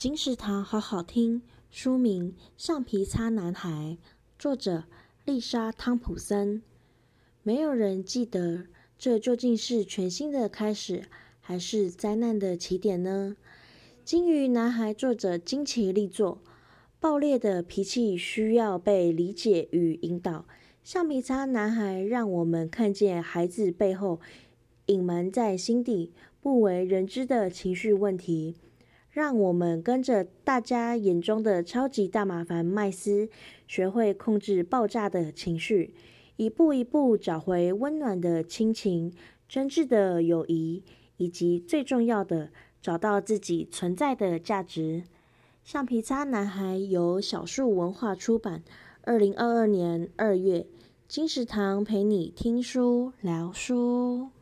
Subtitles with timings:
[0.00, 3.98] 金石堂好好听，书名《橡皮擦男孩》，
[4.38, 4.84] 作者
[5.26, 6.62] 丽莎·汤普森。
[7.42, 8.64] 没有人记得
[8.96, 11.02] 这究竟是全新的开始，
[11.42, 13.36] 还是灾难的起点呢？
[14.02, 16.40] 金鱼男孩作者金奇力作，
[16.98, 20.46] 爆裂的脾气需要被理解与引导。
[20.82, 24.18] 橡皮擦男孩让我们看见孩子背后
[24.86, 28.56] 隐瞒在心底不为人知的情绪问题。
[29.10, 33.28] 让我们跟着大家眼中的超级大麻烦麦斯，
[33.66, 35.94] 学会控制爆炸的情绪，
[36.36, 39.12] 一步一步找回温暖的亲情、
[39.48, 40.84] 真挚的友谊，
[41.16, 45.02] 以及最重要的，找到自己存在的价值。
[45.64, 48.62] 橡皮擦男孩由小树文化出版，
[49.02, 50.66] 二零二二年二月。
[51.08, 54.39] 金石堂陪你听书聊书。